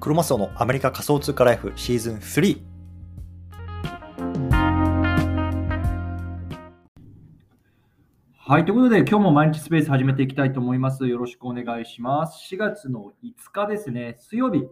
[0.00, 2.60] クロマスオのアメリカ仮想通貨ライフシーズン3。
[8.36, 11.08] はい、ということで、今日も毎日スペース始めていきたいと思います。
[11.08, 12.54] よろしくお願いします。
[12.54, 14.68] 4月の5日ですね、水曜日。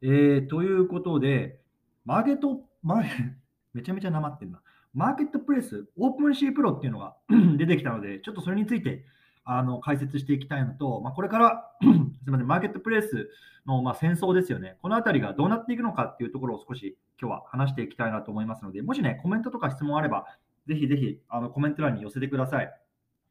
[0.00, 1.60] えー、ということで、
[2.06, 3.02] マーケット、マ
[3.74, 4.62] めちゃめちゃなまってんな。
[4.94, 7.14] マーケットプレイス、オープンシープロっていうのが
[7.58, 9.04] 出てきたので、ちょっとそれについて
[9.48, 13.30] あの解説していきたいのと、まあ、これから すみません、マーケットプレイス
[13.64, 14.76] の、まあ、戦争ですよね。
[14.82, 20.26] このあたりがどうなっていくのかっていうところを少し今日は話していきたいなと思いますので、もしね、コメントとか質問あれば、
[20.66, 22.72] ぜひぜひあのコメント欄に寄せてください。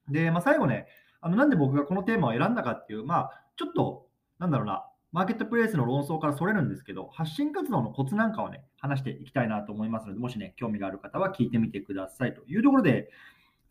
[0.10, 0.88] で、まあ、最後ね、
[1.20, 4.08] あのなんで僕がこのテーマを選んだかっていう、まあ、ちょっと、
[4.40, 13.10] なんだろうな、マーケットプレイスの論争からそれるんですけど、発信活動のコツなんかをね、話していきたいなと思いますので、もしね、興味がある方は聞いてみてくださいというところで、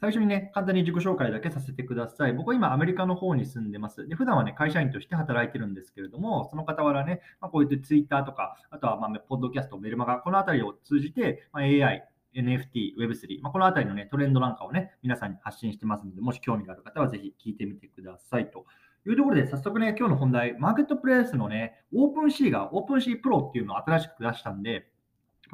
[0.04, 2.34] 最初にね、簡単に自己紹介だけさせてください。
[2.34, 4.06] 僕は今、アメリカの方に住んでます。
[4.06, 18.66] で、普段はね、会社員として働いてるんですけれども、その傍らね、まあ、こういったツイッターとか、あとは、まあ、ポッドキャスト、メルマガ、このあたりを通じて、まあ、AI、NFT、Web3、まあ、このあたりのね、トレンドなんかをね、皆さんに発信してますので、もし興味がある方はぜひ聞いてみてくださいと。
[19.06, 24.86] いうところで、早速ね、今日の本題、マーケットプレイスのね、 OpenSeaが、 OpenSea Pro っていうのを新しく出したんで、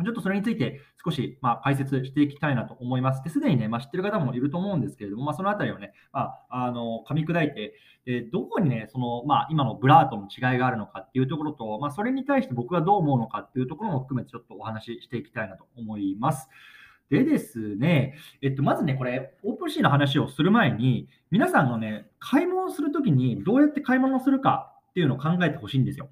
[0.04, 3.22] ちょっとそれについて少し、ま、解説していきたいなと思います。
[3.22, 6.20] で、すでにね、まあ、知ってる方もいると思うんですけれども、まあ、そのあたりをね、ま
[6.50, 7.74] あ、あの、噛み砕いて、
[8.06, 16.48] でどこにね、その、まあ、今の Blur との違いがあるのかっていうところと、まあ、それに対して僕がどう思うのかっていうところも含めてちょっとお話ししていきたいなと思います。
[17.10, 26.08] でですね、えっと、まずね、これ、 OpenSeaの話をする前に、皆さんのね、買い物をするときにどうやって買い物をするかっていうのを考えてほしいんですよ。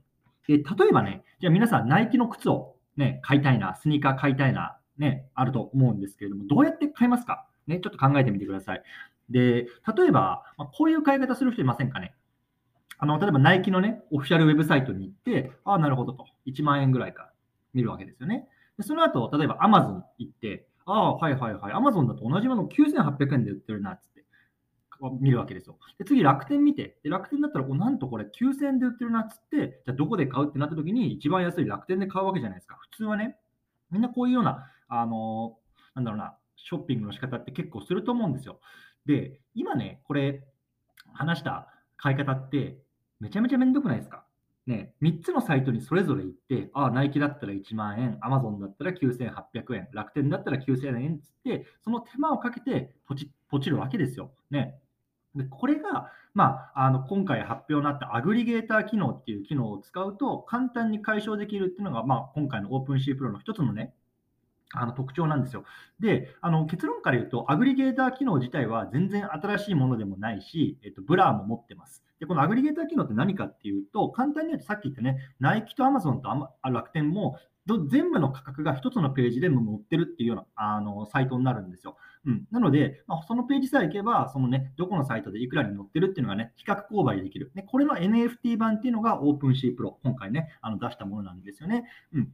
[0.48, 7.46] で、例えばね、じゃあ皆さん、ナイキの靴をね、買いたいな、スニーカー買いたいな、ね、あると思うんですけれども、どうやって買いますか？
[7.66, 8.82] ね、ちょっと考えてみてください。
[9.30, 12.14] で、例えば、まこういう買い方する人いませんかね？
[12.98, 16.26] あの、例えばナイキのね、オフィシャルウェブサイトに行って、ああ、なるほどと。
[16.46, 17.31] 1万円ぐらいか
[17.72, 18.48] 見るわけですよね。
[18.76, 21.72] でその後、例えば Amazon 行って、ああ、はいはいはい。
[21.75, 24.18] Amazon だと同じもの9800円で売ってるな、つって。
[25.20, 25.78] 見るわけですよ。
[25.98, 26.98] で、次、楽天見て。
[27.03, 32.76] で、楽天だったら、お、なんとこれ9000円で売ってるなっ、つって、じゃあどこで買うってなった時に、一番安い楽天で買うわけじゃないですか。
[32.91, 33.37] 普通はね、
[33.91, 35.58] みんなこういうような、あの
[35.94, 38.60] なんだろうな、ショッピングの仕方って結構すると思うんですよ。
[39.06, 40.44] で、今ね、これ、
[41.12, 42.78] 話した買い方って、
[43.20, 44.25] めちゃめちゃめんどくないですか
[44.66, 54.31] ね、3つのサイトにそれぞれ行って、ああ、ナイキだったら1万円、アマゾンだったら9800円、楽天だったら9000円っつって、その手間をかけてポチポチるわけですよ。
[54.50, 54.78] ね。
[55.38, 63.94] で、これが、まあ、あの今回発表になったアグリゲーター機能っていう機能を使うと、簡単に解消できるっていうのが、まあ、今回の OpenC Pro の一つのね、
[64.75, 65.65] あの特徴なんですよ。
[65.99, 72.05] で、あの結論から言うと、アグリゲーター機能自体は全然新しいものでもないし、えっと、 Blurも持ってます。
[72.20, 76.28] で、このアグリゲーター機能って何かっていうと、簡単に言うとさっき言ったね、ナイキとアマゾンと
[76.65, 77.38] 楽天も
[77.77, 80.45] 全部の価格が1つのページでも載ってるっていうような
[80.77, 81.97] あのサイトになるんですよ。
[82.25, 87.53] うん、なので、まあ、そのページさえ行けば、そのね、どこのサイトでいくらに載ってるっていうのがね、比較購買できる。
[87.55, 91.84] でこれの NFT 版っていうのが OpenSea Pro、今回ね、あの出したものなんですよね。
[92.12, 92.33] うん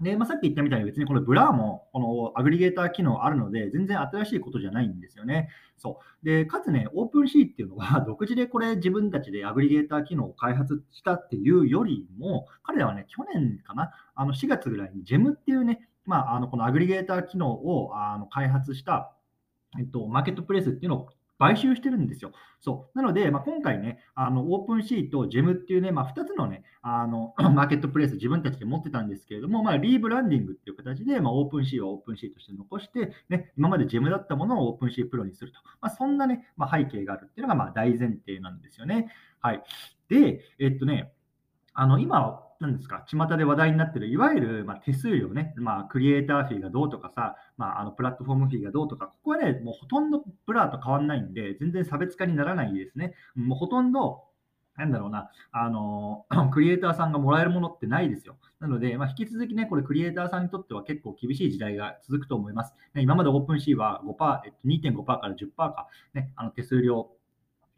[0.00, 5.48] で、まあ、さっき言ったみたいに別にこれ Blurもこのアグリゲーター機能あるので、全然新しいことじゃないんですよね。
[5.76, 6.24] そう。
[6.24, 19.14] で、かつね、OpenC っていうのは 独自でこれ自分たちでアグリゲーター機能を開発したっていうよりも、彼らはね、去年かな、あの4月ぐらいに Gem っていうね、まあ、あのこのアグリゲーター機能をあの開発した、
[19.78, 21.08] えっと、マーケットプレイスっていうのを
[21.38, 22.32] 買収してるんですよ。
[22.60, 22.98] そう。
[22.98, 35.58] なので、まあ、今回ね、あの、 OpenSeaと Gem っていうね、まあ、2つのね、あの、 マーケットプレイス自分たちで持ってたんですけれども、まあ、リーブランディングっていう形で、まあ、 OpenSeaは OpenSeaとして残して、ね、今まで Gemだったものを OpenSea Pro にすると。
[35.80, 39.12] まあ、そんなね、まあ、背景があるっていうのが、まあ、大前提なんですよね。
[39.40, 39.62] はい。
[40.08, 41.12] で、えっとね、
[41.74, 53.14] あの、今、なんですか、巷で話題になってる、いわゆる、まあ、手数料ね、まあ、クリエイターフィーがどうとかさ、まあ、あのプラットフォームフィーがどうとか、ここはね、もうほとんどプラーと変わらないんで、全然差別化にならないですね。
[53.36, 54.24] もうほとんど、
[54.76, 58.36] なんだろうな、あの、 クリエイターさんがもらえるものってないですよ。
[58.58, 62.74] なので、まあ、引き続きね、これクリエイターさんにとっては結構厳しい時代が続くと思います。
[62.94, 67.12] ね、今までオープンシーは5%、えっと、2.5%から10%か、ね、あの手数料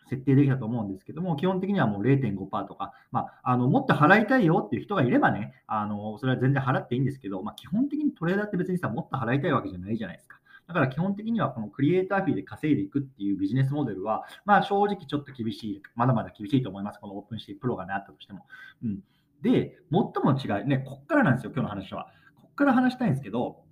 [0.09, 10.39] 設定できたと思うんですけども、基本的にはもう0.5%とか、まあ、あのもっと払いたいよっていう人がいればね、あのそれは全然払っていいんですけど、まあ、基本的にトレーダーって別にさ、もっと払いたいわけじゃないじゃないですか。
[10.67, 17.01] だから基本的にはこのクリエイターフィーで稼いでいくっていうビジネスモデルは、まあ正直ちょっと厳しい、まだまだ厳しいと思います。
[17.01, 18.47] このオープンシープロがね、あったとしても。
[18.83, 19.01] うん、
[19.43, 22.09] で、最も違い、ね、こっからなんですよ、今日の話は。
[22.41, 23.63] こっから話したいんですけど、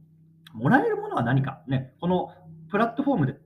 [0.53, 2.35] もらえるものは何か、ね、この
[2.71, 3.37] プラットフォームで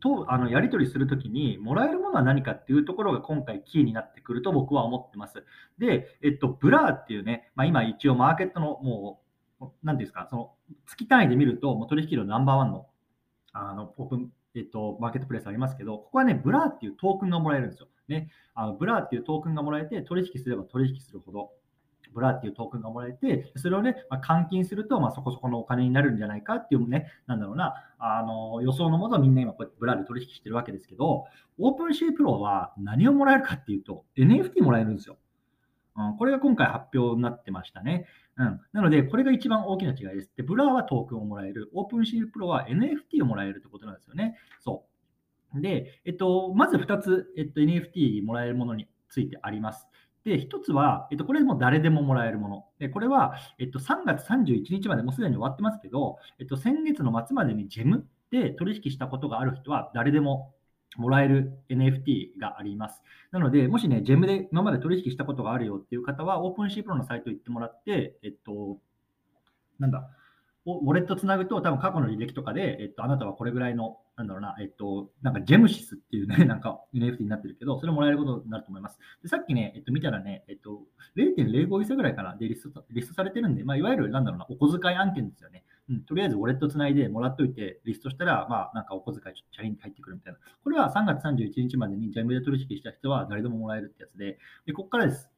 [0.00, 5.44] とあのやり取りするときに、もらえるものは何かっていうところが今回キーになってくると僕は思ってます。
[5.78, 9.20] で、えっと、 Blurっていうね、まあ、今一応マーケットのも
[9.60, 10.52] う、なんですか、その
[10.86, 12.86] 月単位で見ると、もう取引量ナンバーワンの
[13.52, 17.88] あの Open、えっと、マーケットプレイスありますけど、ここはね、 Blurっていうトークンがもらえるんですよ。
[18.08, 21.50] ね、あの Blurっていうトークンがもらえて、取引すれば取引するほど、
[22.16, 31.26] Blurっていうトークンがもらえて、それをね、まあ、換金すると、まあ、そこそこのお金になるんじゃないかっていうね、なんだろうな、あの予想のもとみんな今こうやって Blurで取引してるわけですけど、
[31.58, 35.18] OpenSea Pro は何をもらえるかっていうと、NFT もらえるんですよ。
[35.98, 38.06] うん、これが今回発表になってましたね。
[38.38, 40.30] うん、なので、これが一番大きな違いです。
[40.36, 44.36] で、 Blurはトークンをもらえる、 OpenSea Pro は NFT をもらえるってことなんですよね。
[44.60, 44.84] そ
[45.54, 45.60] う。
[45.60, 49.88] で、えっと、まず2つ、えっと、NFT もらえるものについてあります。
[50.26, 52.64] で、一つは、えっと、これも誰でももらえるもの。
[52.80, 60.52] で、これは、えっと、3月31日までもうすでに終わってますけど、えっと、先月の末までにジェムで取引したことがある人は誰でも
[60.96, 63.04] もらえる NFT があります。
[63.30, 68.78] なので、もしね、ジェムで今まで取引したことがあるよっていう方は、オープンシープロのサイト行ってもらって、えっと、
[69.78, 70.10] なんだ、
[70.66, 78.98] ウォレットつなぐと、多分過去の履歴とかで、えっと、あなたはこれぐらいの、なんだろうな、えっと、なんかジェムシスっていうね、 なんか NFT になってるけど、それもらえることになると思います。
[79.22, 80.82] でさっきね、えっと、見たらね、えっと、
[81.16, 85.64] 0.05イーサぐらいかな、でリストリストされてるんで、まあ、いわゆる、なんだろうな、お小遣い案件ですよね。
[85.88, 90.38] うん、とりあえずウォレットつないでもらっといて、リストしたら、まあ、なんかお小遣いちょっとチャリンと入ってくるみたいな。
[90.64, 95.30] これは3月31日までにジャムで取引した人は誰でももらえるってやつで、でここからです。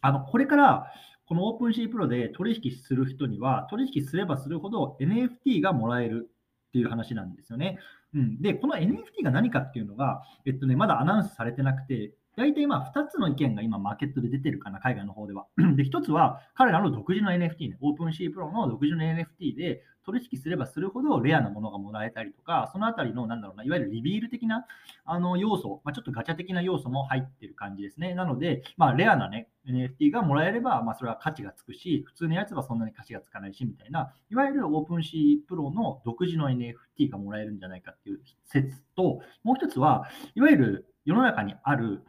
[0.00, 0.92] あの、これから、
[1.30, 7.78] この OpenC Pro で取引する人には、取引すればするほど NFT がもらえるっていう話なんですよね。
[8.12, 15.46] うん、で、この NFT が何かっていうのが、えっとね、まだアナウンスされてなくて、大体まあ2つの意見が今マーケットで出てるかな、海外の方では。
[15.76, 24.66] で、1つは彼らの独自の NFT ね、OpenC Pro の独自の NFT で取引すればするほどレアなものがもらえたりとか、そのあたりの、なんだろうな、いわゆるリビール的な
[25.04, 28.14] あの要素、まあ、ちょっとガチャ的な要素も入ってる感じですね。
[28.14, 42.02] なので、まあ、レアなね、NFT がもらえれば、まあ、それは価値がつくし、普通のやつはそんなに価値がつかないし、みたいな、いわゆる OpenSea Pro の独自の NFT がもらえるんじゃないかっていう説と、もう一つは、いわゆる世の中にある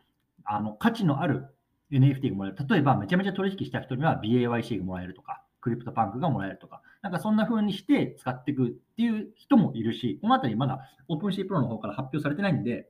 [0.44, 1.46] あの価値のある
[1.92, 2.68] NFT がもらえる。
[2.68, 12.90] 例えば、めちゃめちゃ取引した人には BAYC がもらえるとか、 CryptoPunk がもらえるとか、なんかそんな風にして使っていくっていう人もいるし、このあたりまだ OpenSea Pro の方から発表されてないんで、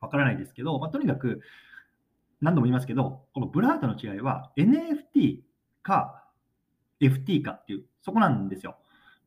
[0.00, 1.40] わからないですけど、まあ、とにかく、
[2.40, 5.40] 何度も言いますけど、この Blur との違いは NFT
[5.82, 6.24] か
[7.00, 8.76] FT かっていう、そこなんですよ。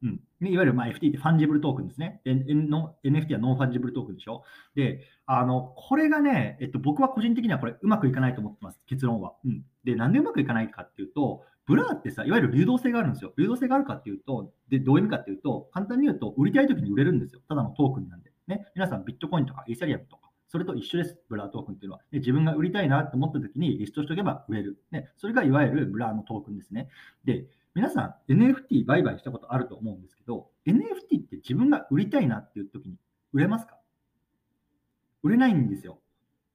[0.04, 2.22] うん、いわゆるまあ FT って fungible token ですね。
[2.26, 4.44] NFT は non-fungible token でしょ。
[4.76, 9.34] で、あのこれがね、えっと、僕は個人的にはこれうまくいかないと思ってます、結論は。
[9.46, 13.34] うん、で、なんでうまくいかないかっていうと、 Blur ってさ、いわゆる流動性があるんですよ。
[13.38, 17.42] 流動性があるかっていうと、でどういう意味かっていうと、簡単に言うと、売りたいときに売れるんですよ。
[17.48, 18.32] ただのトークンなんで。
[18.48, 22.02] ね、皆さん、ビットコインとかイーサリアムとか、それと一緒です、 Blur トークンっていうのは。
[22.12, 24.84] で自分が売りたいなと思ったときにリストしておけば売れる。
[24.92, 26.90] ね、それがいわゆる Blur のトークンですね。
[27.24, 32.98] で、皆さん NFT 売買したことあると思うんですけど、NFT って自分が売りたいなっていう時に
[33.32, 33.78] 売れますか？
[35.24, 36.00] 売れないんですよ。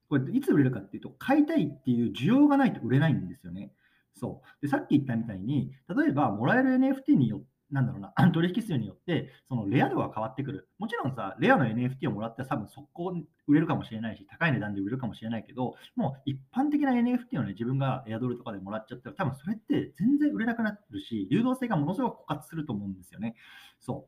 [0.07, 3.73] これいつ売れるかっていうと、買いたいっていう需要がないと売れないんですよね。
[4.19, 4.61] そう。
[4.61, 10.67] で、さっき言ったみたいに、例えば、もらえる NFT によって、なんだろうな、 取引数によって、そのレア度が変わってくる。
[10.79, 23.35] もちろんさ、レアの NFT をもらって多分速攻売れるかもしれないし、高い値段で売れるかもしれないけど、もう一般的な NFT をね、自分がエアドルとかでもらっちゃったら、多分それって全然売れなくなってるし、流動性がものすごく枯渇すると思うんですよね。
[23.79, 24.07] そ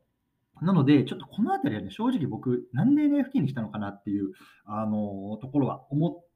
[0.62, 0.66] う。
[0.66, 4.32] なので、ちょっとこのあたりはね、正直僕、なんで NFT にしたのかなっていう、
[4.66, 6.31] あのところは思っ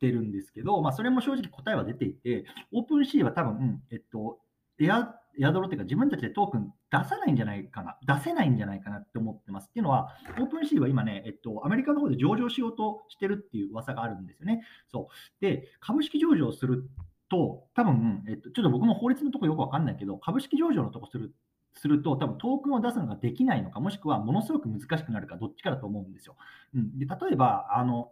[0.00, 4.38] てるんですけど、まあ、それも正直答えは出ていて、 OpenSea は多分、えっと、
[4.80, 9.68] エアエアドロっていうか自分たちでトークン出さないんじゃないかな、出せないんじゃないかなって思ってます。
[9.68, 14.62] っていうのは、 OpenSea は今ね、えっと、アメリカの方で上場しようとしてるっていう噂があるんですよね。
[14.88, 15.40] そう。
[15.40, 16.88] で、株式上場する
[17.28, 21.32] と、多分、えっと、ちょっと僕も法律のとこよくわかんないけど、株式上場のとこする
[21.74, 26.36] すると、多分トークンを出すのができないのか、もしくはものすごく難しくなるか、どっちかだと思うんですよ。
[26.74, 28.10] うん、で例えば、あの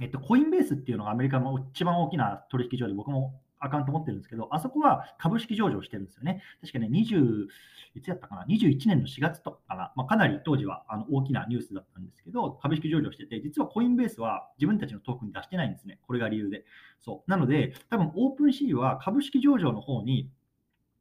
[0.00, 6.42] えっと、コインベースっていうのがアメリカの一番大きな取引所で、僕もアカウント持ってるんですけど、あそこは株式上場してるんですよね。
[6.60, 7.46] 確かね、20、
[7.94, 16.00] いつやったかな、21年の4月とかかな、まあ、かなり当時はあの大きなニュースだったんですけど、株式上場してて、実はコインベースは自分たちのトークン出してないんですね。
[16.06, 16.64] これが理由で。
[17.00, 17.30] そう。
[17.30, 20.30] なので、多分オープンシーは株式上場の方に、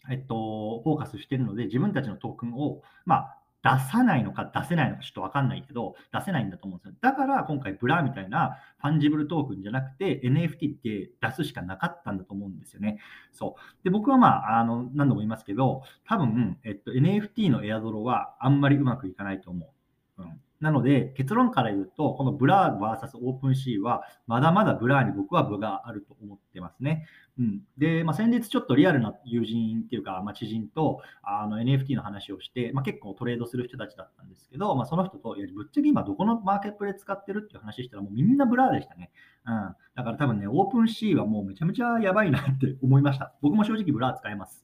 [0.09, 6.95] えっと、フォーカスしてるので、自分たちのトークンを、まあ、出さないのか出せないのかちょっとわかんないけど、出せないんだと思うんですよ。
[7.01, 12.99] だから今回 Blur みたいな fungible token じゃなくて NFT って出すしかなかったんだと思うんですよね。
[13.31, 13.83] そう。
[13.83, 19.73] で、僕はまあ、あの、何度も言いますけど、多分、えっと、NFT のエアドロはあんまりうまくいかないと思
[20.17, 20.23] う。
[20.23, 20.41] うん。
[20.61, 27.07] なので、結論から言うと、このブラー VS オープンシーは、まだまだブラーに僕は部があると思ってますね。
[27.39, 39.11] うん、で、まあ、先日ちょっとリアルな友人っていうか、まあ、知人とあの NFT の話をして、まあ、結構トレードする人たちだったんですけど、まあ、その人と、いやぶっちゃけ今どこのマーケットで使ってるっていう話したら、もうみんな Blur でしたね。
[39.47, 39.75] うん。
[39.95, 43.33] だから多分ね、 OpenSea はもうめちゃめちゃやばいなって思いました。
[43.41, 44.63] 僕も正直 Blur 使います。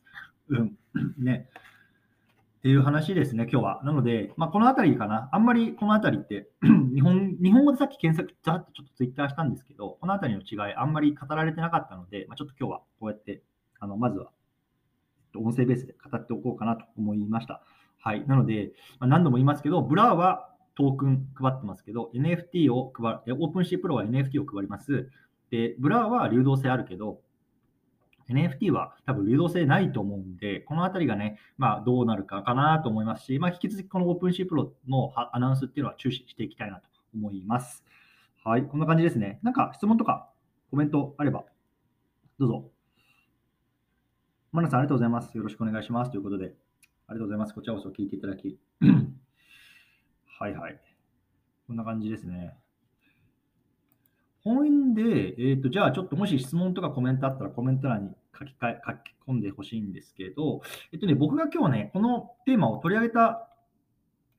[0.50, 0.78] うん。
[1.18, 1.50] ね。
[2.68, 3.82] っていう話ですね、今日は。
[3.86, 5.30] なので、まあ、このあたりかな。
[5.32, 6.50] あんまりこのあたりって
[6.94, 13.42] 日本、日本語でさっき検索、ざっとちょっとツイッターしたんですけど、このあたりの違い、あんまり語られてなかったので、まあ、ちょっと今日はこうやって、
[13.80, 14.32] あのまずは、
[15.38, 17.62] 音声ベースで語っておこうかなと思いました。
[18.02, 18.28] はい。
[18.28, 25.10] なので、まあ、何度も言いますけど、 Blur はトークン配ってますけど、NFT を配る、 OpenSea Pro は NFT を配ります。
[25.52, 27.22] で、 Blur は流動性あるけど、
[28.30, 37.84] NFT は多分流動性ないと思うんで、このあたりがね、まあ、どうなるかかなと思いますし、まあ、引き続きこの OpenSea Pro のアナウンスっていうのは注視していきたいなと思います。
[38.44, 39.40] はい、こんな感じですね。
[39.44, 40.30] なんか質問とか
[40.70, 41.46] コメントあれば、
[42.40, 42.70] どうぞ。
[44.52, 45.38] マナさん、ありがとうございます。
[45.38, 46.12] よろしくお願いします。
[46.12, 46.54] ということで、
[47.08, 47.54] ありがとうございます。
[47.54, 48.58] こちらこそ聞いていただき。
[50.40, 50.80] はいはい。
[51.68, 52.56] こんな感じですね。
[54.48, 60.62] 本で、えーと、じゃあちょっともし質問とかコメントあったらコメント欄に書き書き込んでほしいんですけど、
[60.92, 63.50] えっとね、僕が今日ね、このテーマを取り上げた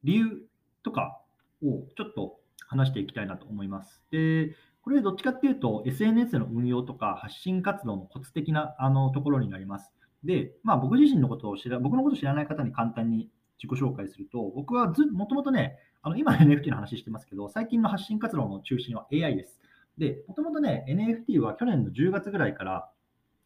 [0.04, 0.42] 理由
[0.82, 1.20] とか
[1.62, 4.02] をちょっと話していきたいなと思います。
[4.10, 9.92] で、これどっちかっていうと SNS の運用とか発信活動のコツ的なあのところになります。
[10.24, 13.28] で、まあ僕自身のことを知ら、僕のこと知らない方に簡単に
[13.62, 19.57] 自己紹介すると、僕はずもともとね、あの今 NFT の話してますけど、最近の発信活動の中心は AI です。
[19.98, 22.90] で、もともとね、NFT は去年の10月ぐらいから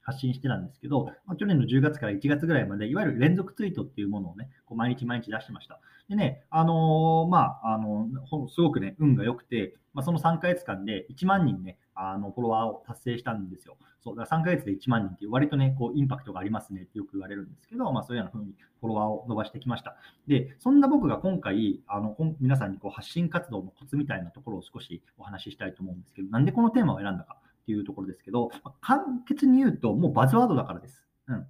[0.03, 5.81] 発信してたんですけど、まあ、去年の10月から1月ぐらいまで、いわゆる連続ツイートっていうものをね、こう毎日毎日出してました。
[6.09, 8.09] でね、あのー、まあ、あの、
[8.49, 13.77] すごくね、運が良くて、まあ、その3ヶ月間で1万人ね、あのフォロワーを達成したんですよ。
[14.03, 19.97] そうだから3ヶ月で1万人って割とね、こうインパクトがありますねってよく言われるんですけど、まあ、そういうような風にフォロワーを伸ばしてきました。
[20.27, 31.05] で、そんな僕が今回、あの皆さんにこう発信活動のコツみたいなところを少しお話ししたいと思うんですけど、なんでこのテーマを選んだかっていうところですけど、簡潔に言うと、もうバズワードだからです。
[31.29, 31.47] うん、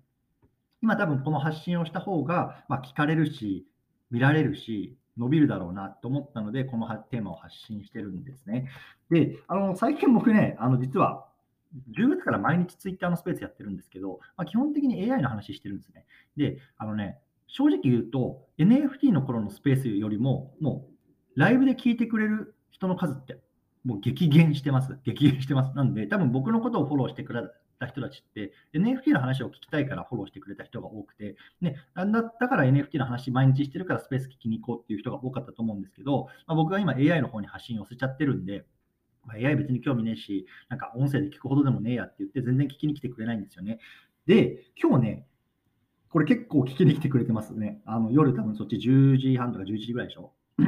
[0.82, 3.66] 今多分この発信をした方が、ま、聞かれるし、
[4.10, 8.68] 見られるし、伸びるだろうなと思ったので、このテーマを発信してるんですね。
[9.10, 11.26] で、あの最近僕ね、あの実は
[11.92, 16.04] 10月から毎日ツイッターのスペースやってるんですけど、まあ、基本的に AI の話してるんですね。
[16.36, 20.88] で、あのね、正直言うと、NFT の頃のスペースよりも、も
[21.36, 23.38] う、ライブで聞いてくれる人の数って、
[23.84, 24.98] もう激減してます。
[25.04, 25.74] 激減してます。
[25.74, 27.42] なんで、多分僕のことをフォローしてくれ
[27.82, 38.64] た人たちって、NFT の話を聞きたいからフォローしてくれた人が多くて、ね、だだから NFT の話毎日してるからスペース聞きに行こうっていう人が多かったと思うんですけど、まあ、僕が今 AI の方に発信を寄せちゃってるんで、
[39.24, 43.78] まあ、AI 別に興味ねえし、なんか音声で聞くほどでもねえやって言って全然聞きに来てくれないんですよね。
[44.26, 45.26] で、今日ね、
[46.08, 47.80] これ結構聞きに来てくれてますね。
[47.86, 50.32] あの夜多分そっち10時半とか11時ぐらいでしょ。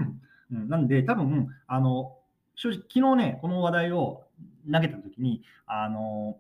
[0.51, 2.17] うん、なんで多分、あの、
[2.55, 4.25] 正直昨日ね、この話題を
[4.73, 6.39] 投げたときに、あの、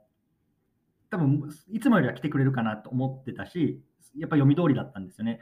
[1.14, 3.80] 多分いつもよりは来てくれるかなと思ってたし、
[4.18, 5.38] やっぱ読み通りだったんですよね。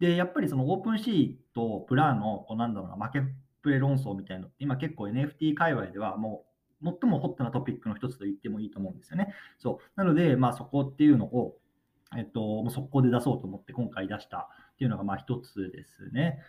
[0.00, 3.22] で、やっぱりそのオープンシーとプラーの、こうなんだろうな、負け
[3.62, 6.44] プレ論争みたいなのって、今結構 NFT 界隈ではも
[6.82, 9.32] う最もホットなトピックの一つと言ってもいいと思うんですよね。
[9.58, 9.90] そう。
[9.94, 11.56] なので、まあそこっていうのを、
[12.18, 16.40] えっと、速攻で出そうと思って今回出したっていうのがまあ一つですね。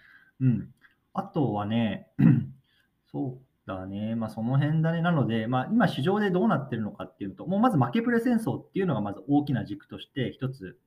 [0.42, 0.74] うん。
[1.14, 2.10] あとはね、
[3.12, 5.02] そうだね、まあその辺だね。
[5.02, 10.78] なので、まあ今市場でどうなってるのかっていうと、もうまずマケプレ戦争っていうのがまず大きな軸として一つ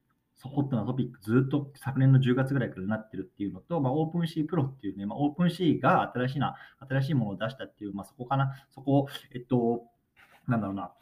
[0.47, 6.55] ホットなトピック、ずっと昨年の10月ぐらいからなってるっていうのと、まあ、 OpenSea Pro っていうね、まあ、 OpenSea が新しいな、
[6.89, 9.83] 新しいものを出したっていう、まあ、そこかな、そこを、えっと、
[10.47, 10.93] なんだろうな、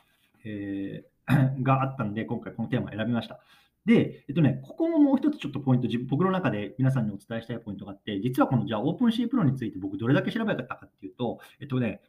[0.44, 3.40] えー、 があったんで、今回このテーマを選びました。
[3.86, 12.02] で、えっとね、ここももう一つちょっとポイント、僕の中で皆さんにお伝えしたいポイントがあって、実はこのじゃあオープンシープロについて僕どれだけ調べたかっていうと、えっとね、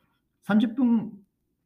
[0.47, 1.13] 30分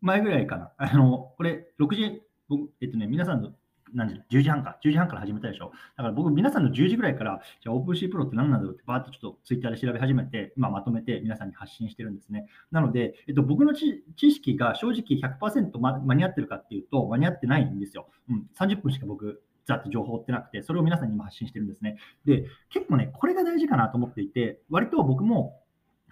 [0.01, 3.53] 前ぐらいかな、あの、これ6時、僕、えっとね、皆さんの
[3.93, 4.77] 何時 ?10 時半か。
[4.83, 5.71] 10時半から始めたでしょ。
[5.97, 12.47] だから僕、皆さんの10時ぐらいから、じゃあ OpenC Pro って何なんだろうって、バーっとちょっとツイッターで調べ始めて、今まとめて皆さんに発信してるんですね。
[12.71, 18.09] なので、えっと、僕の知識が正直100%間に合ってるかっていうと、間に合ってないんですよ。
[18.29, 21.97] うん、30分しか僕、ざっと情報ってなくて、それを皆さんに今発信してるんですね。
[22.25, 25.61] で、結構ね、これが大事かなと思っていて、割と僕も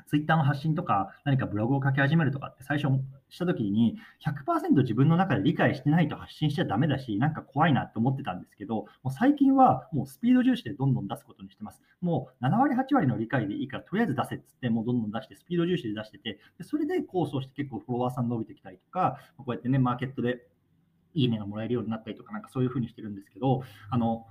[0.10, 11.84] ツイッターの発信とか、何かブログを書き始めるとかって最初したときに、100%自分の中で理解してないと発信しちゃダメだし、なんか怖いなって思ってたんですけど、もう最近はもうスピード重視でどんどん出すことにしてます。
[12.02, 20.48] もう7割、8割の理解でいいから、とりあえず出せっつって、もうどんどん出して、スピード重視で出してて、でそれで構想して結構フォロワーさん伸びてきたりとか、こうやってね、マーケットで
[21.20, 24.26] いいねがもらえるようになったりとか、なんかそういうふうにしてるんですけど、あの、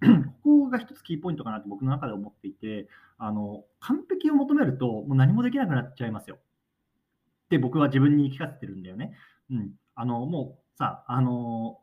[0.42, 6.36] ここが一つキーポイントかなと僕の中で思っていて、あの完璧を求めるともう何もできなくなっちゃいますよ。
[6.36, 9.12] って僕は自分に言い聞かせてるんだよね。
[9.50, 11.78] うん、あのもうさ、あの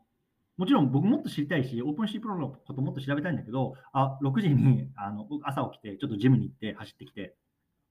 [0.58, 7.36] もちろん僕もっと知りたいし、 OpenSea Pro のこともっと調べたいんだけど、あ6時にあの僕朝起きて、ちょっとジムに行って走ってきて、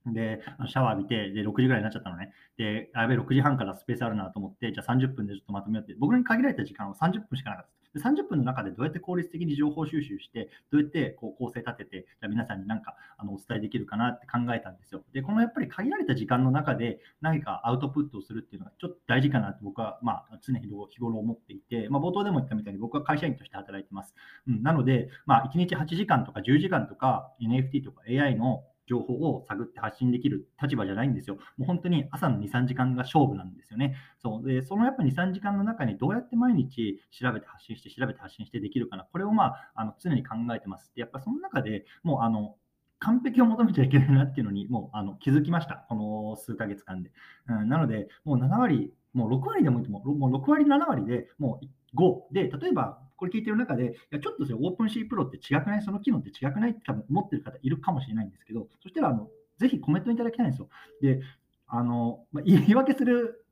[0.07, 2.33] で、シャワー浴びて、で、6時ぐらいになっちゃったのね。
[2.57, 7.85] で、やべ、6時半からスペースあるなと思って、じゃあ30分でちょっとまとめようって、僕に限られた時間は30分しかなかった。
[7.95, 15.05] で30分の中でどうやって効率的に情報収集して、どうやってこう構成立てて、じゃあ皆さんに何かあのお伝えできるかなって考えたんですよ。
[15.13, 24.15] で、このやっぱり限られた時間の中で何かアウトプットをするっていうのがちょっと大事かなって僕は、まあ、常日頃思っていて、まあ、冒頭でも言ったみたいに僕は会社員として働いてます。
[24.49, 31.37] うん、なので、まあ、1日8時間とか10時間とか NFT とか AI の情報を探って発信できる立場じゃないんですよ。
[31.57, 33.97] もう本当に朝の2、3時間が勝負なんですよね。
[34.19, 40.93] そうでそのやっぱ2、3時間の中にどうやって毎日調べて発信して、調べて発信してできるかな、これをまああの常に考えてます。
[40.95, 42.57] でやっぱその中でもうあの
[43.01, 47.11] 完璧を求めちゃいけないなっていうのにもうあの気づきました、この数ヶ月間で。
[47.49, 55.83] うん、なので、もう7割、もう6割でもいいと思う、もう6割、7割でもう5で、例えばこれ聞いてる中で、いやちょっとそれオープンシープロって違くない？
[55.83, 56.73] その機能って違くない？
[56.73, 59.29] って多分思ってる方いるかもしれないんですけど、そしたらあの
[59.59, 60.69] ぜひコメントいただきたいんですよ。
[61.01, 61.21] で、
[61.67, 63.45] あのまあ、言い訳する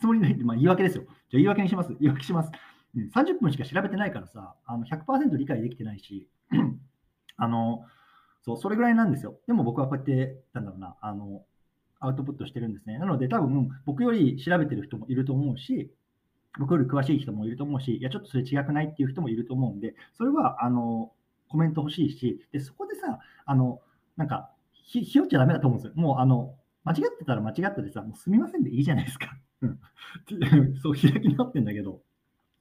[0.00, 1.04] つもりないんで、まあ、言い訳ですよ。
[1.04, 1.90] じゃあ言い訳にします。
[2.00, 2.50] 言い訳します。
[3.14, 6.28] 30分しか調べてないからさ、あの100%理解できてないし、
[7.36, 7.84] あの
[8.42, 9.38] そうそれぐらいなんですよ。
[9.46, 11.44] でも僕はこうやって、なんだろうな、あの
[12.00, 12.98] アウトプットしてるんですね。
[12.98, 15.92] なので、多分僕より調べてる人もいると思うし、
[16.58, 21.12] 僕より詳しい人もいると思うし、いや、ちょっとそれ違くないっていう人もいると思うんで、それは、あの、
[21.48, 23.80] コメント欲しいし、で、そこでさ、あの、
[24.16, 26.00] なんか、ひ、よっちゃダメだと思うんですよ。
[26.00, 26.54] もう、あの、
[26.84, 29.36] 間違ってたら間違ったでさ、もうすみませんでいいじゃないですか。
[30.82, 32.00] そう、開き直ってんだけど、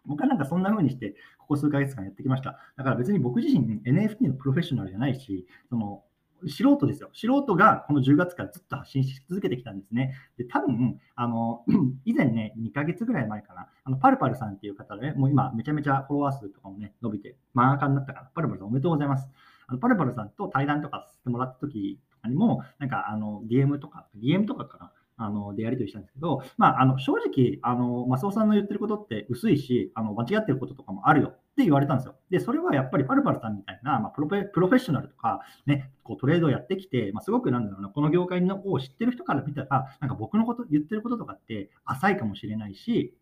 [0.06, 2.58] 僕はなんかそんな風にして、ここ数ヶ月間やってきました。
[2.78, 6.04] だから別に僕自身 NFT のプロフェッショナルじゃないし、その、
[6.48, 7.10] 素人ですよ。
[7.14, 10.16] 素人がこの10月からずっと発信し続けてきたんですね。
[10.38, 11.64] で、多分、あの、
[12.06, 19.28] 以前ね、2ヶ月ぐらい前かな、あの、パルパルさんっていう方で、ね、もう今めちゃめちゃフォロワー数とかもね、伸びて、漫画家になったから、パルパルさんおめでとうございます。
[19.68, 32.16] あのパルパルさんと対談とかさせてもらった時とかにも、なんか、あの、DM とか、DM とかかな、あのでやり取りしたんですけど、まあ、あの正直、あのマスオさんの言ってることって薄いし、あの間違ってることとかもあるよって言われたんですよ。
[32.30, 43.14] で、それはやっぱりパルパルさんみたいな、まあ、プロフェプロフェッショナルとか、ね、こうトレードをやってきて、まあ、すごくなんだろうな、この業界のを知ってる人から見たら、なんか僕のこと言ってることとかって浅いかもしれないし、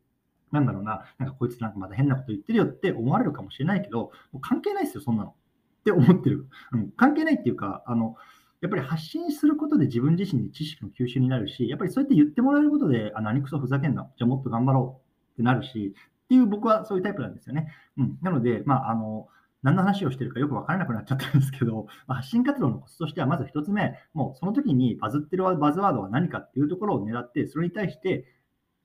[0.51, 5.31] なんだろうな、なんかこいつなんかまた変なこと言ってるよって思われるかもしれないけど、もう関係ないですよ、そんなの。
[5.31, 6.47] って思ってる。
[6.73, 8.15] うん、関係ないっていうか、あの、
[8.61, 15.95] やっぱり発信することで自分自身に知識の吸収になるし、やっぱりそうやって言ってもらえることで、あ、何クソふざけんな、じゃあもっと頑張ろうってなるし、
[16.27, 17.71] っていう僕はそういうタイプなんですよね。
[17.97, 19.29] うん、なので、まあ、あの、
[19.63, 28.25] 何の話をしてるかよく分からなくなっちゃったんですけど、まあ、発信活動のコツとしては、まず1つ目、もうその時にバズってるバズワードは何かっていうところを狙って、それに対して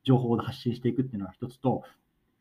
[0.05, 1.83] 情報を発信していくっていうのが1つと、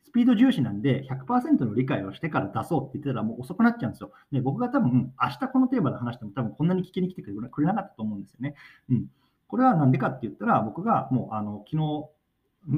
[0.04, 4.12] スピード重視なんで100%の理解をしてから出そうって言ってたらもう遅くなっちゃうんですよ。
[4.32, 8.56] で僕が多分明日このテーマで話しても多分こんなに聞きに来てくれなかったと思うんですよね。
[8.90, 9.06] うん。
[9.48, 12.10] これはなんでかって言ったら僕がもうあの昨日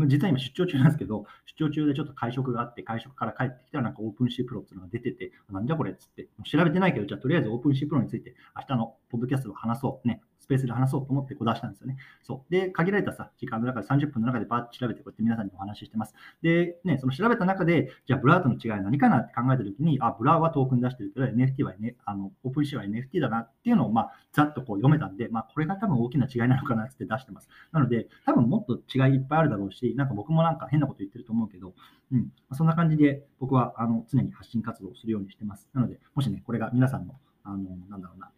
[0.07, 10.07] 実は今出張中なんですけど、出張中でちょっと会食があって、会食から帰ってきたらなんか OpenSea Pro っていうのが出てて、なんじゃこれっつって、調べてないけど、じゃあとりあえず OpenSea Pro について明日のポッドキャストを話そう。
[10.07, 11.95] ね、スペースで話そうと思ってこう出したんですよね。
[12.21, 12.51] そう。
[12.51, 16.13] で、限られたさ、時間の中で30分の中でバーッと調べてこうやって皆さんにお話ししてます。
[16.41, 27.47] で、ね、その調べた中で、じゃあ Blur との違いは何かなって考えたときに、あ、 Blur はトークン出してるけど、NFT は、ね、あの、 OpenSea は NFT だなっていうのを、まあ、ざっとこう読めたんで、まあ、これが多分大きな違いなのかなって出してます。
[27.71, 31.73] なので、多分もっと違いいっぱいあるだろうし、なんか僕もなんか変なこと言ってると思うけど、
[32.11, 35.67] うん、そんな感じで僕はあの常に発信活動をするようにしてます。
[35.73, 37.57] なので、もしね、これが皆さんの、あの、
[37.89, 38.31] なんだろうな、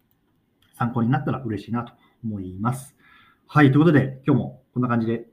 [0.77, 2.95] 参考になったら嬉しいなと思います。
[3.47, 5.27] はい、ということで、今日もこんな感じで、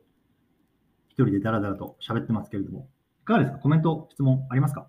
[1.08, 2.88] 一人でダラダラと喋ってますけれども、
[3.22, 3.58] いかがですか？
[3.58, 4.88] コメント、質問ありますか？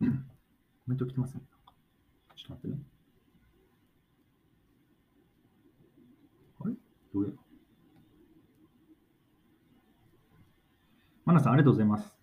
[0.00, 0.06] コ
[0.86, 1.40] メント来てますね。
[2.36, 2.82] ちょっと待ってね。
[6.60, 6.74] あれ？
[7.12, 7.30] どれ？
[11.24, 12.14] マナさん、ありがとうございます。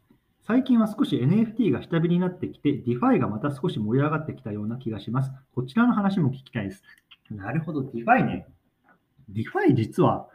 [0.45, 5.31] 最近は少し NFT が下火になってきて、DeFi がまた少し盛り上がってきたような気がします。
[5.55, 6.83] こちらの話も聞きたいです。
[7.31, 8.47] なるほど、DeFi ね。
[9.31, 10.27] DeFi 実は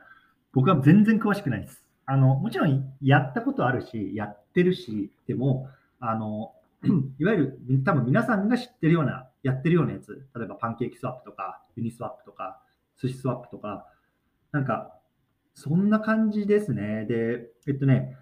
[0.53, 1.85] 僕は全然詳しくないです。
[2.07, 5.69] あの、もちろんやったことあるし、やってるし、でも、
[6.01, 6.55] あの、
[7.19, 12.63] いわゆる多分皆さんが知ってるような、やってるようなやつ、例えばパンケーキスワップとか、ユニスワップとか、
[12.97, 13.87] SushiSwap とか、
[14.53, 14.95] なんか、
[15.53, 17.05] そんな感じですね。
[17.05, 18.17] で、えっとね、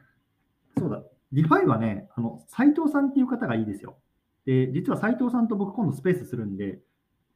[0.77, 3.99] そうだ、 DeFi はね、あの、斉藤さんっていう方がいいですよ。
[4.45, 6.81] で、実は斉藤さんと僕今度スペースするんで、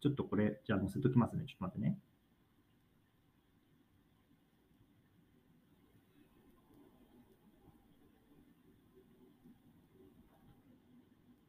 [0.01, 1.45] ちょっとこれ、じゃあ載せときますね。
[1.47, 1.99] ちょっと待ってね。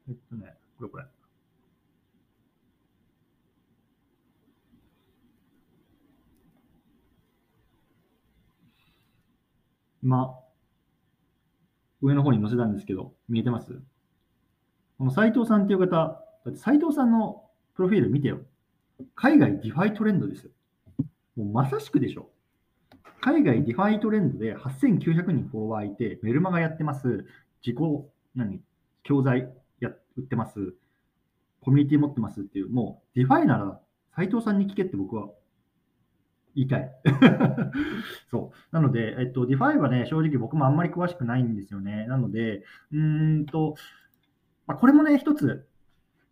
[0.09, 1.05] えっとね、これこれ。
[10.03, 10.35] 今、
[12.01, 13.79] 上の方に載せたんですけど、見えてます？
[14.97, 17.43] この斉藤さんっていう方、だって斉藤さんの
[17.75, 18.39] プロフィール見てよ。
[19.15, 20.51] 海外 DeFi トレンドですよ。
[21.35, 22.29] もうまさしくでしょ。
[23.19, 27.25] 海外 DeFi トレンドで8900人フォロワーいて、メルマガやってます。
[27.65, 28.61] 自己、何？
[29.03, 30.73] 教材や売ってます。
[31.61, 33.79] コミュニティ持ってますっていう、もう DeFi なら
[34.15, 35.29] 斉藤さんに聞けって僕は
[36.55, 36.91] 言いたい。
[38.29, 38.75] そう。
[38.75, 42.05] なので、えっと、 DeFi はね、正直僕もあんまり詳しくないんですよね。
[42.07, 43.75] なので、うんと、
[44.67, 45.67] まあ、これもね、一つ、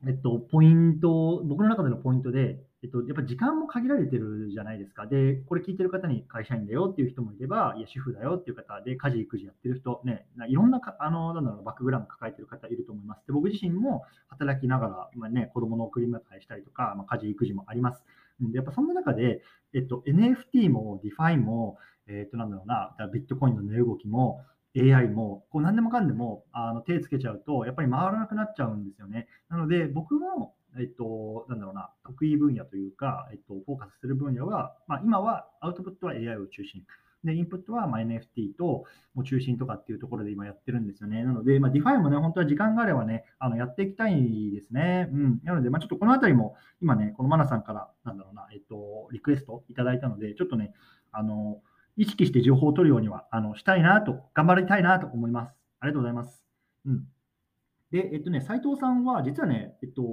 [0.08, 5.06] えっと、ポイント、僕の中でのポイントで、えっと、やっぱ時間も限られてるじゃないですか。
[5.06, 13.28] で、これ聞いてる方に会社員だよっていう人もいれば、いや、主婦だよっていう方で、家事、育児やってる人、ね、いろんなか、あの、なんだろう、バックグラウンド抱えてる方いると思います。
[13.28, 18.02] で、僕自身も働きながら、まあね、子供の送り迎えしたりとか、まあ、家事、育児もあります。
[18.42, 19.42] で、やっぱそんな中で、
[19.74, 24.42] えっと、NFT も DeFi も、えっと、なんだろうな、ビットコインの値動きも、
[24.78, 29.28] AI も、こう何でもかんでもあの手つけちゃうと、やっぱり回らなくなっちゃうんですよね。
[29.50, 36.84] なので、僕も、えっと、なんだろうな、得意分野というか、えっと、フォーカスする分野は、まあ、今はアウトプットは AI を中心。
[37.24, 41.24] で、インプットはま NFT ともう中心とかっていうところで今やってるんですよね。
[41.24, 45.10] なので、まあ、DeFi もね、本当は時間があればね、あのやっていきたいですね。
[45.12, 45.40] うん。
[45.44, 50.74] なので、まあ、ちょっとこのあたりも、今ね、このマナさんから、なんだろうな、えっと、リクエストいただいたので、ちょっとね、
[51.12, 51.62] あの、
[51.98, 55.54] 意識して情報を取るようには、あの、したいなと、頑張りたいなと思います。
[55.82, 56.42] ありがとうございます。
[56.86, 57.08] うん。
[57.92, 60.04] で、えっとね、斉藤さんは、実はね、えっと、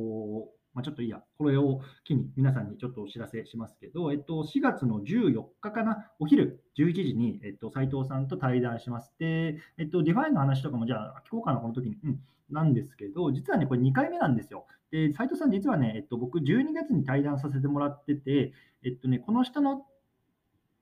[0.77, 9.11] まあ、ちょっといいや、これを機に皆さんにちょっとお知らせしますけど、えっと、4月の14日かな、お昼11時に、えっと、斉藤さんと対談します。
[9.19, 11.97] で、えっと、ディファインの話とかも、じゃあ、聞こうかな、この時に。
[12.05, 12.21] うん。
[12.51, 14.67] なんですけど、実はね、これ2回目なんですよ。
[14.91, 18.53] で、斉藤さん、実はね、えっと、僕、12月に対談させてもらってて、
[18.85, 19.87] えっとね、この下の、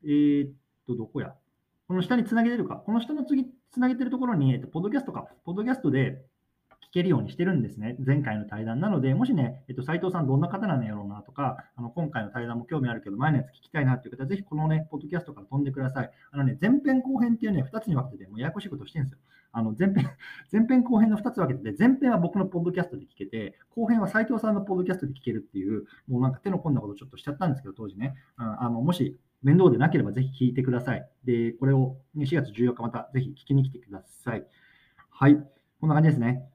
[0.02, 0.52] えー、っ
[0.88, 1.34] と、どこや？
[1.86, 6.22] この下につなげてるか、この下の次、つなげてるところに、えっと、ポッドキャストか、ポッドキャストで、
[6.94, 7.96] けるようにしてるんですね。
[7.98, 16.10] 前回の対談なので、もしね、えっと、斉藤さんどんな方なんやろうなとか、あの、今回の対談も興味あるけど、前のやつ聞きたいなっていう方は、ぜひこのね、ポッドキャストから飛んでください。
[16.30, 19.18] あのね、前編後編っていうね、2つに分けてて、もうややこしいことしてるんですよ。
[19.50, 20.06] あの、前編、
[20.52, 28.14] 前編後編の2つ分けてて、前編は僕のポッドキャストで聞けて、後編は斉藤さんのポッドキャストで聞けるっていう、もうなんか手の込んだことちょっとしちゃったんですけど、当時ね。
[28.36, 31.08] あの、もし、面倒でなければぜひ聞いてください。
[31.24, 34.46] で、これを、ね、4月14日またぜひ聞きに来てください。
[35.10, 35.36] はい。
[35.80, 36.53] こんな感じですね。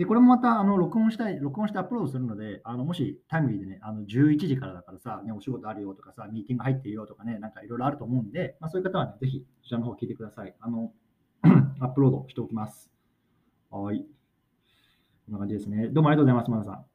[0.00, 10.54] で、これもまた、あの、録音したい、録音してアップロードするので、あの、もしタイムリーでね、あの、11時からだからさ、ね、お仕事あるよとかさ、ミーティング入ってるよとかね、なんかいろいろあると思うんで、まあ、そういう方はね、ぜひ、そちらの方聞いてください。
[10.58, 10.90] あの、
[11.80, 12.90] アップロードしておきます。
[13.70, 13.98] はい。
[13.98, 15.88] こんな感じですね。
[15.88, 16.86] どうもありがとうございます、マナさん。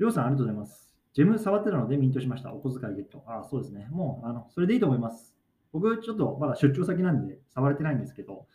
[0.00, 0.92] りょうさん、ありがとうございます。
[1.12, 2.52] ジェム触ってたのでミントしました。
[2.52, 3.22] お小遣いゲット。
[3.28, 3.86] ああ、そうですね。
[3.92, 5.36] もう、あの、それでいいと思います。
[5.72, 8.48] 僕、ちょっとまだ出張先なんで触れてないんですけど、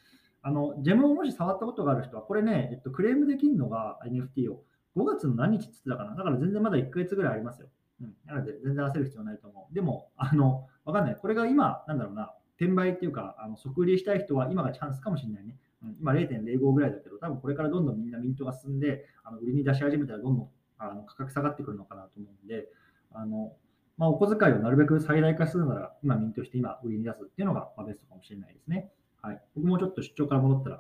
[0.46, 4.62] あの、ジェムをもし触ったことがある人は、これね、えっと、クレームできるのが NFT を
[4.96, 6.16] 5月の何日って言ってたかな。
[6.16, 7.68] だから全然まだ1ヶ月ぐらいありますよ。
[8.02, 8.14] うん。
[8.28, 9.74] なので、全然焦る必要ないと思う。
[9.74, 11.16] でも、あの、わかんない。
[11.16, 15.58] これが今、なんだろうな、転売っていうか、あの即売りしたい人は今がチャンスかもしれないね。
[15.84, 22.68] うん、今0.05ぐらいだけど、多分これからどんどんみんなミントが進んで、あの売りに出し始めたらどんどんあの価格下がってくるのかなと思うんで、
[23.12, 23.54] あの
[23.98, 28.92] まあ、お小遣いをなるべく最大化するなら、今ミントして今売りに出すっていうのがまベストかもしれないですね。
[29.26, 29.42] はい。
[29.56, 30.76] 僕もちょっと出張から戻ったら、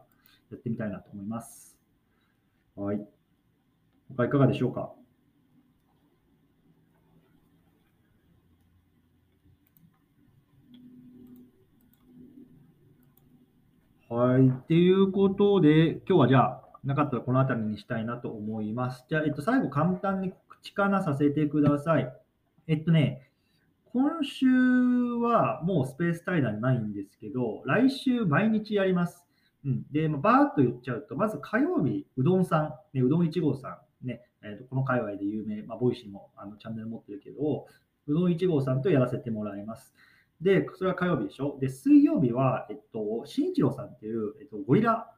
[0.51, 1.79] やってみたいなと思います。
[2.75, 3.03] はい。
[4.15, 4.91] 他いかがでしょうか？
[14.09, 14.47] はい。
[14.47, 19.05] っていうことで、今日はじゃあ、なかったらこの辺りにしたいなと思います。
[19.09, 22.13] じゃあ、えっと、最後簡単に告知かなさせてください。
[22.67, 23.24] えっとね、
[23.95, 29.23] 今週はもうスペース対談ないんですけど、来週毎日やります。
[29.63, 32.61] うん、で、まあ、バーっと言っちゃうと、まず火曜日、うどんさ
[32.93, 37.67] ん、ね、うどん1号さん、ねえーと、この界隈で有名、まあ、 Voicy もあのチャンネル持ってるけど、
[38.07, 39.93] うどん1号さんとやらせてもらいます。
[40.41, 41.57] で、それは火曜日でしょ？
[41.61, 45.09] で、水曜日は、えっと、新一郎さんっていう、えっと、ゴリラ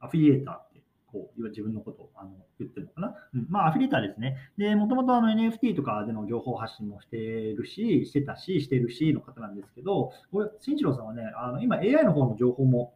[0.00, 0.71] アフィリエーター、
[1.12, 3.14] こう、自分のことをあの言ってるのかな？
[3.34, 4.36] うん、まあ、アフィリエーターですね。
[4.56, 12.94] で、もともとあの NFT とかでの情報発信もしてるし、してたし、してるしの方なんですけど、これ、新一郎さんはね、あの今 AI の方の情報も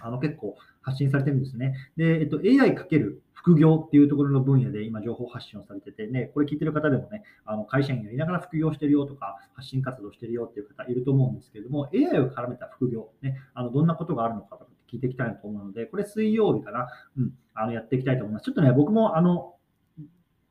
[0.00, 1.74] あの結構発信されてるんですね。
[1.96, 18.44] で、えっと、AI× 副業っていうところの分野で今情報発信をされててね、これ聞いてる方でもね、あの会社員やりながら副業してるよとか、発信活動してるよっていう方いると思うんですけれども、AI を絡めた副業、ね、あのどんなことがあるのかとか聞いていきたいと思うので、これ水曜日かな、うん、あのやっていきたいと思います。
[18.44, 19.54] ちょっとね、僕もあの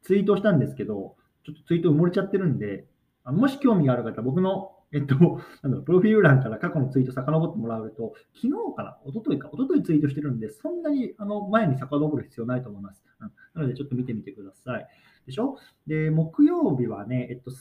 [0.03, 2.85] ツイートしたんですけど、ちょっとツイート埋もれちゃってるんで、
[3.23, 5.15] あもし興味がある方、僕のえっと、
[5.61, 13.03] なんだろう、プロフィール欄から過去のツイート遡ってもらうと、昨日かな、一昨日か、一昨日ツイートしてるんで、そんなにあの前に遡る必要ないと思います。
[13.19, 14.87] うん、なので、ちょっと見てみてください。
[15.25, 15.57] でしょ？
[15.85, 17.51] で、木曜日はね、えっと、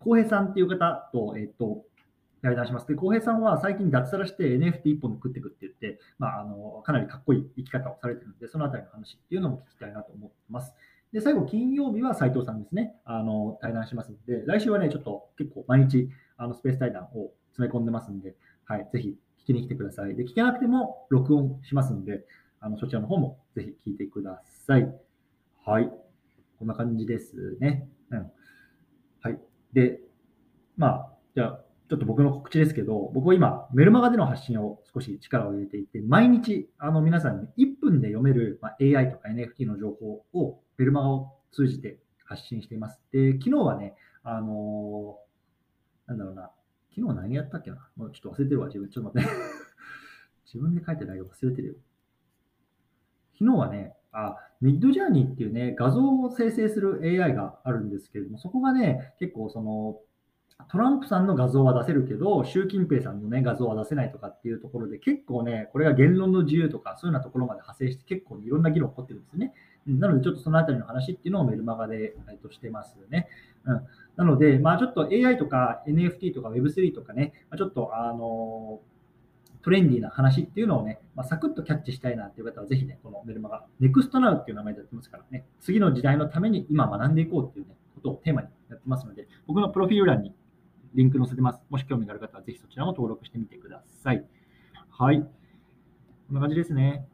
[0.00, 1.84] 浩平さんっていう方と、えっと、
[2.42, 2.86] 対談します。
[2.86, 10.74] で、浩平さんは最近脱サラして NFT 一本で食っていくって言って、まあ、あの、かなりかっこいい生き方をされてるので、そのあたりの話っていうのも聞きたいなと思ってます。
[11.12, 12.94] で、最後、金曜日は斉藤さんですね。
[13.04, 20.14] あの、対談しますので、来週はね、ちょっと結構毎日、あのスペース対談を詰め込んでますんで、はい、ぜひ聞きに来てください。
[20.14, 22.24] で、聞けなくても録音しますんで、
[22.60, 24.94] あのそちらの方もぜひ聞いてください。
[25.66, 25.90] はい。
[26.58, 27.88] こんな感じですね。
[28.10, 28.30] うん。
[29.22, 29.38] はい。
[29.72, 30.00] で、
[30.76, 43.00] まあ、じゃあ、ちょっと僕の告知ですけど、僕は今、メルマガでの発信を少し力を入れていて、毎日、あの皆さんに1分で読める、ま、AI とか NFT の情報をメルマガを通じて発信しています。
[43.10, 45.30] で、昨日はね、あのー
[46.10, 46.52] なんだろうな。
[46.94, 47.88] 昨日何やったっけな？
[47.96, 48.88] もうちょっと忘れてるわ、自分。
[48.88, 49.36] ちょっと待って。
[50.46, 51.26] 自分で書いてないよ。
[51.26, 51.74] 忘れてるよ。
[53.36, 59.98] 昨日はね、あ、ミッドジャーニーっていうね、画像を生成する AI があるんですけれども、そこがね、結構その、
[60.68, 69.54] トランプさんの画像は出せるけど、習近平さんの、ね、画像は出せないとかっていうところで、結構ね、これが言論の自由とか、そういうようなところまで派生して、結構いろんな議論起こってるんですね。
[69.86, 73.28] なので、ちょっとそのあたりの話っていうのをメルマガで、えっと、してますね。
[73.64, 78.80] うん、なので、まあ、ちょっと AI とか NFT とか Web3 とかね、まあちょっとあの
[79.62, 90.34] トレンディーな話っていうのをね、まあ、サクッとキャッチしたいなっていう方は、ぜひね、このメルマガ、NEXTNOW っていう名前でやってますからね、次の時代のために今学んでいこうっていう、ね、ことをテーマにやってますので、僕のプロフィール欄に
[90.94, 91.62] リンク載せてます。
[91.70, 94.24] もし興味がある方は、ぜひそちらも登録してみてください。
[94.90, 95.20] はい。
[95.20, 95.26] こ
[96.32, 97.06] んな感じですね。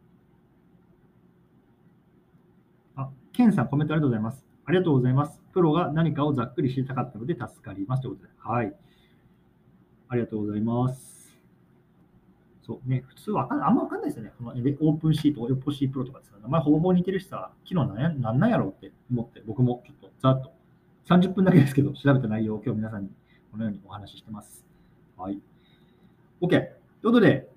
[2.97, 4.47] あ、ケンさん、コメントありがとうございます。
[4.65, 5.41] ありがとうございます。
[5.53, 8.03] プロが何かをざっくり知りたかったので助かります。
[8.03, 8.33] ということで。
[8.39, 8.75] はい。
[10.09, 11.17] ありがとうございます。
[12.63, 14.33] そうね、普通はあんま分かんないですよね。
[14.37, 20.53] この OpenSea と、OpenSea Pro とかです名前ほぼほぼ似てるしさ、昨日何なんなんやろうって思って、僕もちょっとざっと
[21.09, 23.11] 30分だけですけど、調べた内容を今日皆さんに
[23.57, 24.67] このようにお話ししてます。
[25.17, 25.39] はい。
[26.43, 26.49] OK。
[26.51, 26.69] という
[27.05, 27.49] ことで、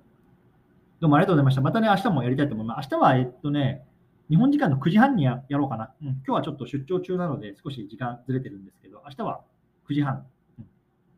[1.02, 1.62] どうもありがとうございました。
[1.62, 2.88] またね、明日もやりたいと思います。
[2.90, 3.86] 明日は、えっとね、
[4.30, 6.08] 日本時間の9時半にやろうかな、うん。
[6.08, 9.42] 今日はちょっと出張中なので少し時間ずれてるんですけど、明日は
[9.90, 10.26] 9時半、
[10.58, 10.66] うん、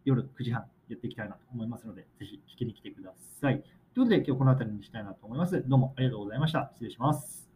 [0.04, 3.62] 夜9時半やっていきたいなと思いますので、ぜひ聞きに来てください。
[3.62, 5.64] ということで、今日この辺りにしたいなと思います。
[5.68, 6.72] どうもありがとうございました。
[6.74, 7.51] 失礼します。